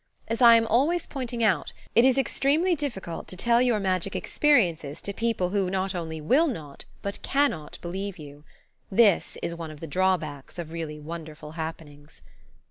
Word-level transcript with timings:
As 0.27 0.41
I 0.41 0.55
am 0.55 0.65
always 0.65 1.05
pointing 1.05 1.43
out, 1.43 1.73
it 1.93 2.03
is 2.03 2.17
extremely 2.17 2.73
difficult 2.75 3.27
to 3.27 3.37
tell 3.37 3.61
your 3.61 3.79
magic 3.79 4.15
experiences 4.15 4.99
to 5.03 5.13
people 5.13 5.49
who 5.49 5.69
not 5.69 5.93
only 5.93 6.19
will 6.19 6.47
not, 6.47 6.85
but 7.03 7.21
cannot 7.21 7.77
believe 7.83 8.17
you. 8.17 8.43
This 8.91 9.37
is 9.43 9.53
one 9.53 9.69
of 9.69 9.79
the 9.79 9.85
drawbacks 9.85 10.57
of 10.57 10.71
really 10.71 10.99
wonderful 10.99 11.51
happenings. 11.51 12.23